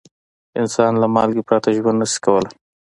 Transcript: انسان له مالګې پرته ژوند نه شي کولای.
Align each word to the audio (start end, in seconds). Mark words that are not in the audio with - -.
انسان 0.61 0.91
له 1.01 1.07
مالګې 1.15 1.43
پرته 1.49 1.69
ژوند 1.77 1.97
نه 2.01 2.07
شي 2.11 2.19
کولای. 2.25 2.51